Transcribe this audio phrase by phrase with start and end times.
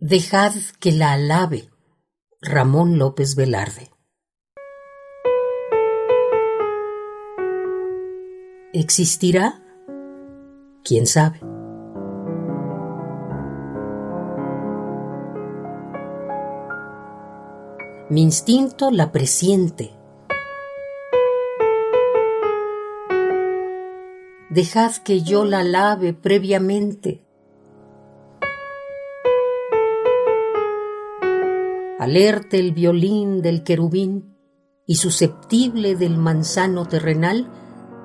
[0.00, 1.70] Dejad que la alabe.
[2.40, 3.90] Ramón López Velarde.
[8.72, 9.60] ¿Existirá?
[10.84, 11.40] ¿Quién sabe?
[18.08, 19.90] Mi instinto la presiente.
[24.48, 27.27] Dejad que yo la lave previamente.
[31.98, 34.36] Alerte el violín del querubín
[34.86, 37.50] y susceptible del manzano terrenal,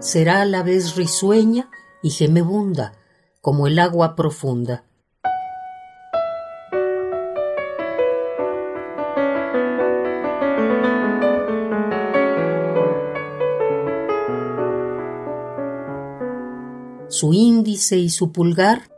[0.00, 1.70] será a la vez risueña
[2.02, 2.92] y gemebunda
[3.40, 4.84] como el agua profunda.
[17.08, 18.90] su índice y su pulgar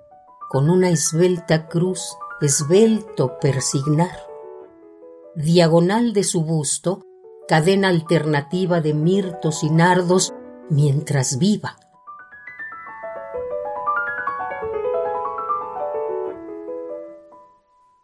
[0.50, 4.27] con una esbelta cruz, esbelto persignar.
[5.40, 7.04] Diagonal de su busto,
[7.46, 10.34] cadena alternativa de mirtos y nardos
[10.68, 11.76] mientras viva.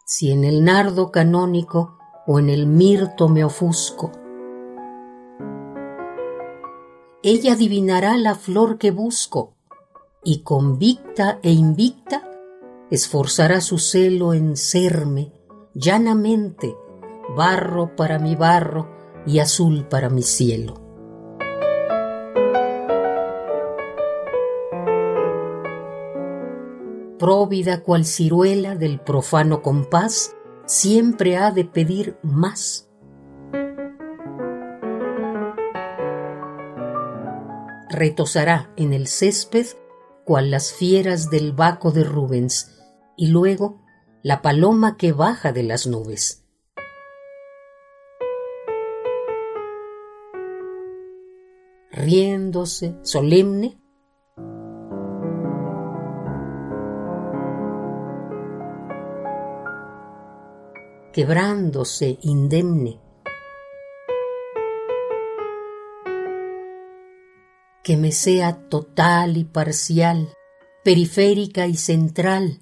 [0.06, 4.12] Si en el nardo canónico o en el mirto me ofusco,
[7.24, 9.56] ella adivinará la flor que busco
[10.22, 12.30] y convicta e invicta
[12.92, 15.32] esforzará su celo en serme
[15.74, 16.76] llanamente
[17.34, 18.88] barro para mi barro
[19.26, 20.80] y azul para mi cielo.
[27.18, 32.90] Próvida cual ciruela del profano compás, siempre ha de pedir más.
[37.88, 39.66] Retosará en el césped
[40.24, 42.82] cual las fieras del Baco de Rubens,
[43.16, 43.80] y luego
[44.22, 46.43] la paloma que baja de las nubes.
[51.96, 53.78] Riéndose, solemne,
[61.12, 63.00] quebrándose indemne,
[67.84, 70.30] que me sea total y parcial,
[70.82, 72.58] periférica y central.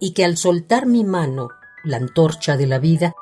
[0.00, 1.50] Y que al soltar mi mano,
[1.84, 3.14] la antorcha de la vida,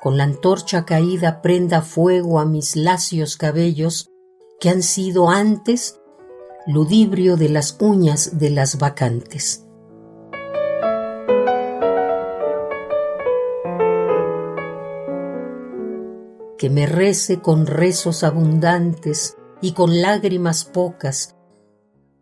[0.00, 4.10] con la antorcha caída prenda fuego a mis lacios cabellos
[4.60, 6.00] que han sido antes
[6.66, 9.66] ludibrio de las uñas de las vacantes.
[16.58, 21.36] Que me rece con rezos abundantes y con lágrimas pocas,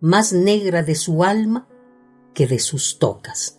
[0.01, 1.69] más negra de su alma
[2.35, 3.58] que de sus tocas.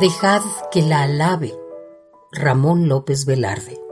[0.00, 1.58] Dejad que la alabe.
[2.30, 3.87] Ramón López Velarde.